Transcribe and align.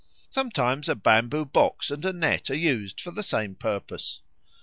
Sometimes 0.31 0.89
a 0.89 0.95
bamboo 0.95 1.45
box 1.45 1.91
and 1.91 2.03
a 2.03 2.11
net 2.11 2.49
are 2.49 2.55
used 2.55 2.99
for 2.99 3.11
the 3.11 3.21
same 3.21 3.55
purpose. 3.55 4.19